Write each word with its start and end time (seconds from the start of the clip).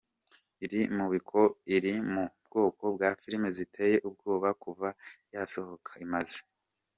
Iri 1.75 1.91
mu 2.15 2.25
bwoko 2.49 2.83
bwa 2.95 3.09
filime 3.21 3.47
ziteye 3.57 3.95
ubwoba, 4.07 4.49
kuva 4.63 4.87
yasohoka 5.33 5.91
imaze 6.05 6.39